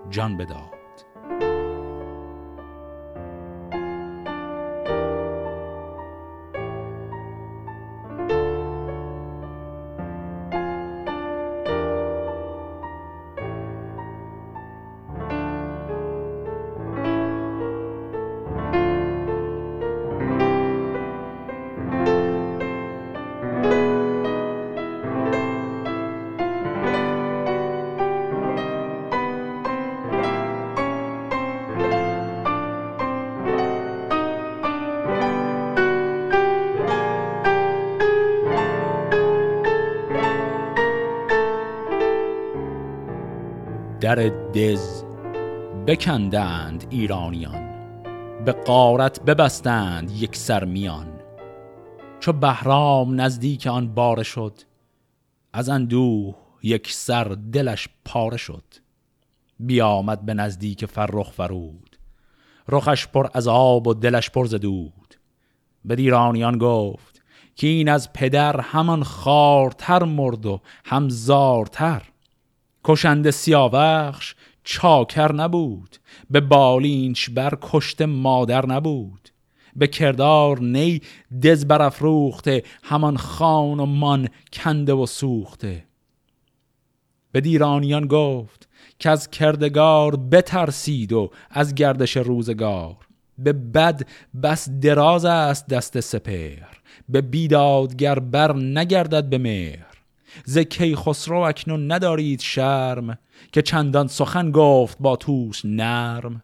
[0.09, 0.78] جان بداد.
[45.89, 47.69] بکندند ایرانیان
[48.45, 51.19] به قارت ببستند یک سر میان
[52.19, 54.59] چو بهرام نزدیک آن باره شد
[55.53, 57.23] از اندوه یک سر
[57.53, 58.63] دلش پاره شد.
[59.59, 61.97] بیامد به نزدیک فرخ فرود
[62.67, 65.15] رخش پر از آب و دلش پر زدود
[65.85, 67.21] به ایرانیان گفت
[67.55, 72.01] که این از پدر همان خارتر مرد و هم زارتر
[72.83, 74.35] کشنده سیاوخش
[74.71, 75.97] چاکر نبود
[76.29, 79.29] به بالینچ بر کشته مادر نبود.
[79.75, 81.01] به کردار نی
[81.43, 85.85] دز برافروخته همان خان و مان کنده و سوخته.
[87.31, 92.97] به دیرانیان گفت که از کردگار بترسید و از گردش روزگار.
[93.37, 94.07] به بد
[94.43, 96.63] بس دراز است دست سپر
[97.09, 99.88] به بیدادگر بر نگردد به مهر.
[100.45, 100.59] ز
[100.95, 103.17] خسرو اکنون ندارید شرم
[103.51, 106.43] که چندان سخن گفت با توس نرم.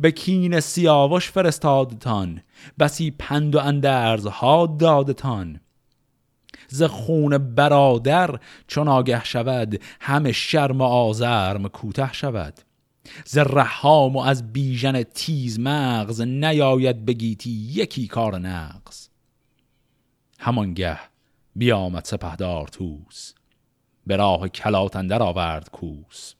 [0.00, 2.42] به کین سیاوش فرستادتان
[2.78, 5.60] بسی پند و اندرزها دادتان.
[6.68, 12.54] ز خون برادر چون آگه شود همه شرم و آزرم کوته شود.
[13.24, 19.08] ز رحام و از بیژن تیز مغز نیاید بگیتی یکی کار نقص
[20.38, 20.98] همانگه
[21.56, 23.34] بیامد سپهدار توس
[24.06, 26.34] به راه کلات اندر آورد کوس.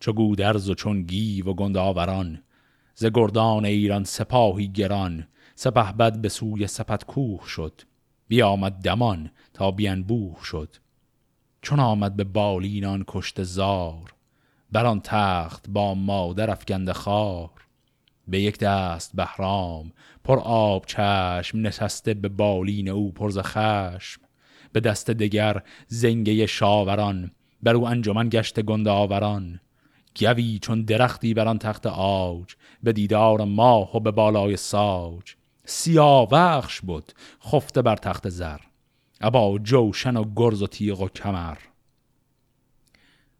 [0.00, 2.42] چو گودرز و چون گیو و گنداوران
[2.94, 5.28] ز گردان ایران سپاهی گران.
[5.54, 7.82] سپه بد به سوی سپت کوه شد.
[8.28, 9.70] بیامد دمان تا
[10.02, 10.76] بوه شد.
[11.62, 14.14] چون آمد به بالینان کشت زار
[14.72, 17.50] بر تخت با مادر افکنده خار.
[18.28, 19.92] به یک دست بهرام
[20.24, 24.20] پر آب چشم نشسته به بالین او پرز خشم.
[24.72, 27.30] به دست دگر زنگه شاوران
[27.62, 29.60] بر او انجمن گشت گنده آوران.
[30.20, 35.34] گوی چون درختی بر آن تخت آج به دیدار ماه و به بالای ساج.
[35.64, 37.12] سیاوخش بود
[37.44, 38.58] خفته بر تخت زر.
[39.20, 41.58] ابا جوشن و گرز و تیغ و کمر.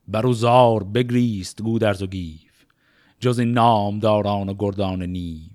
[0.08, 2.47] برو زار بگریست گودرز و گیو
[3.20, 5.50] جز نامداران و گردان نیو.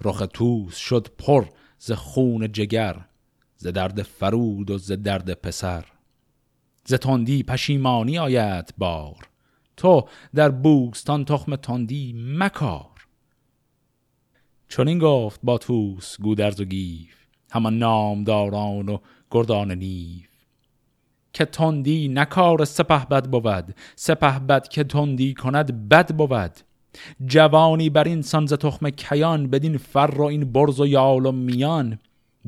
[0.00, 1.46] رخ طوس شد پر
[1.78, 3.04] ز خون جگر
[3.56, 5.84] ز درد فرود و ز درد پسر.
[6.84, 9.28] ز تندی پشیمانی آید بار
[9.76, 13.06] تو در بوستان تخم تندی مکار.
[14.68, 18.98] چنین گفت با طوس گودرز و گیو همان نامداران و
[19.30, 20.28] گردان نیف
[21.32, 26.71] که تندی نکار سپه بد بود سپه بد که تندی کند بد بود.
[27.26, 31.98] جوانی بر این سنز تخم کیان بدین فر و این برز و یال و میان.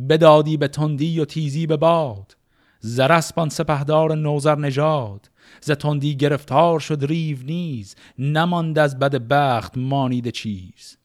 [0.08, 2.36] بدادی به تندی و تیزی به باد.
[2.80, 5.30] زرسپان سپهدار نوزر نژاد.
[5.60, 7.96] ز تندی گرفتار شد ریو نیز.
[8.18, 10.96] نماند از بد بخت مانید چیز.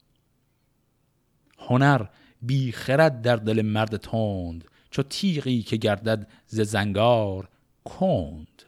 [1.59, 2.05] هنر
[2.41, 4.65] بی خرد در دل مرد تند.
[4.91, 7.47] چو تیغی که گردد ز زنگار
[7.85, 8.63] کند.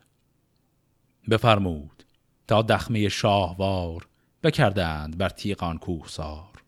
[1.29, 2.03] بفرمود
[2.47, 4.07] تا دخمه شاهوار
[4.43, 6.63] بکردند بر تیغان کوهسار.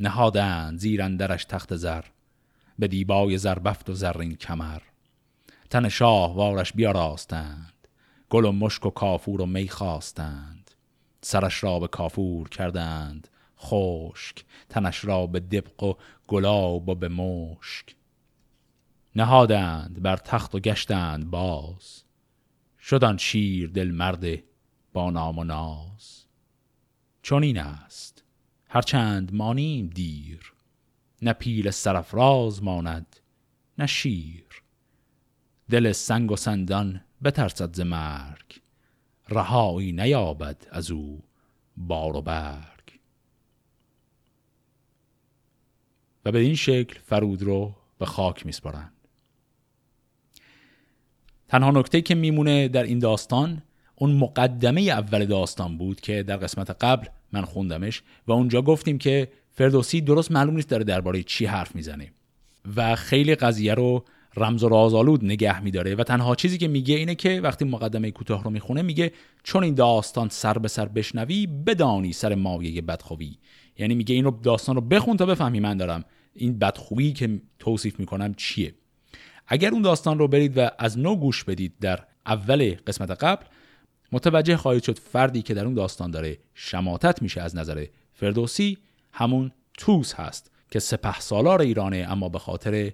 [0.00, 2.04] نهادند زیرندرش تخت زر.
[2.78, 4.82] به دیبای زربفت و زرین کمر.
[5.70, 7.88] تن شاهوارش بیاراستند.
[8.30, 10.70] گل و مشک و کافور و می خواستند.
[11.20, 13.28] سرش را به کافور کردند.
[13.58, 14.44] خشک.
[14.68, 15.94] تنش را به دبق و
[16.28, 17.96] گلاب و به مشک.
[19.16, 22.02] نهادند بر تخت و گشتند باز.
[22.80, 24.42] شدن شیر دل مرد
[24.92, 26.15] با نام و ناز.
[27.26, 28.24] چون این است.
[28.68, 30.52] هرچند مانیم دیر
[31.22, 33.16] نه پیل سرفراز ماند
[33.78, 34.62] نه شیر.
[35.70, 38.60] دل سنگ و سندان بترسد ز مرگ
[39.28, 41.22] رهایی نیابد از او
[41.76, 43.00] بار و برگ.
[46.24, 48.92] و به این شکل فرود رو به خاک میسپارند
[51.48, 53.62] تنها نکته که میمونه در این داستان
[53.96, 59.28] اون مقدمه اول داستان بود که در قسمت قبل من خوندمش و اونجا گفتیم که
[59.52, 62.12] فردوسی درست معلوم نیست داره درباره چی حرف می‌زنه.
[62.76, 64.04] و خیلی قضیه رو
[64.36, 68.44] رمز و رازآلود نگه میداره و تنها چیزی که میگه اینه که وقتی مقدمه کوتاه
[68.44, 73.36] رو می‌خونه میگه چون این داستان سر به سر بشنوی بدانی سر مایه بدخوی.
[73.78, 76.04] یعنی میگه این رو داستان رو بخون تا بفهمی من دارم.
[76.34, 78.74] این بدخویی که توصیف می‌کنم چیه؟
[79.46, 83.46] اگر اون داستان رو برید و از نو گوش بدید در اول قسمت قبل
[84.12, 88.78] متوجه خواهید شد فردی که در اون داستان داره شماتت میشه از نظر فردوسی
[89.12, 92.92] همون توس هست که سپه سالار ایرانه اما به خاطر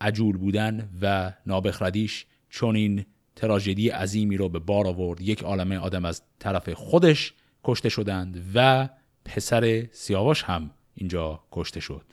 [0.00, 3.06] عجول بودن و نابخردیش چون این
[3.36, 5.20] تراژدی عظیمی رو به بار آورد.
[5.20, 7.34] یک عالمه آدم از طرف خودش
[7.64, 8.88] کشته شدند و
[9.24, 12.04] پسر سیاوش هم اینجا کشته شد.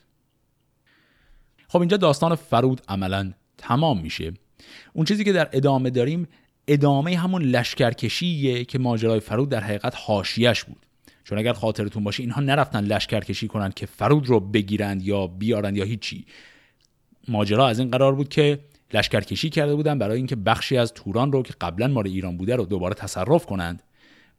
[1.68, 4.32] خب اینجا داستان فرود عملا تمام میشه.
[4.92, 6.28] اون چیزی که در ادامه داریم
[6.68, 10.86] ادامه همون لشکرکشیه که ماجرای فرود در حقیقت حاشیش بود.
[11.24, 15.84] چون اگر خاطرتون باشه اینها نرفتن لشکرکشی کنند که فرود رو بگیرند یا بیارند یا
[15.84, 16.24] هیچی.
[17.28, 18.58] ماجرا از این قرار بود که
[18.94, 22.64] لشکرکشی کرده بودن برای اینکه بخشی از توران رو که قبلا مال ایران بوده رو
[22.64, 23.82] دوباره تصرف کنند.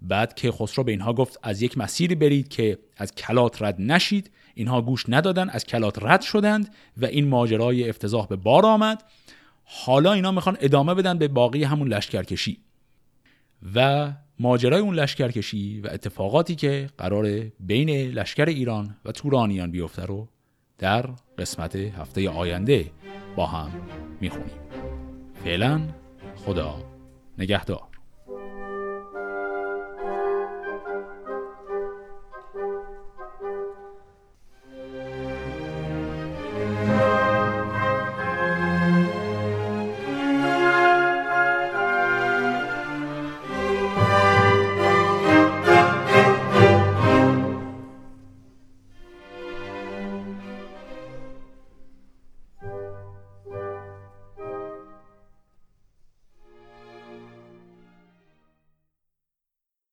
[0.01, 4.32] بعد که خسرو به اینها گفت از یک مسیری برید که از کلات رد نشید.
[4.53, 9.03] اینها گوش ندادن از کلات رد شدند و این ماجرای افتضاح به بار آمد.
[9.70, 12.57] حالا اینا می‌خوان ادامه بدن به باقی همون لشکرکشی.
[13.76, 20.28] و ماجرای اون لشکرکشی و اتفاقاتی که قرار بین لشکر ایران و تورانیان بیفته رو
[20.78, 22.91] در قسمت هفته آینده
[23.36, 23.72] با هم
[24.22, 24.57] می‌خونیم.
[25.43, 25.82] فعلا
[26.36, 26.76] خدا
[27.38, 27.97] نگهدار.